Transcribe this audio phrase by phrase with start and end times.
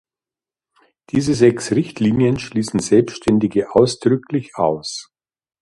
[1.11, 5.13] Diese sechs Richtlinien schließen Selbständige ausdrücklich aus.